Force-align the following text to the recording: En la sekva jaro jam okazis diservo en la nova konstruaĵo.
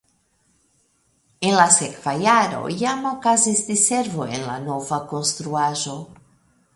En 1.49 1.57
la 1.57 1.67
sekva 1.75 2.13
jaro 2.23 2.61
jam 2.79 3.05
okazis 3.11 3.61
diservo 3.69 4.27
en 4.39 4.47
la 4.49 4.57
nova 4.65 4.99
konstruaĵo. 5.13 5.99